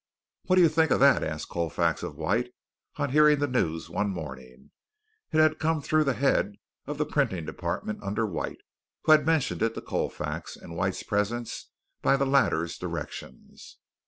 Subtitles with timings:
[0.45, 2.55] "What do you think of that?" asked Colfax of White,
[2.95, 4.71] on hearing the news one morning.
[5.31, 6.55] It had come through the head
[6.87, 8.57] of the printing department under White,
[9.03, 11.69] who had mentioned it to Colfax in White's presence
[12.01, 13.77] by the latter's directions.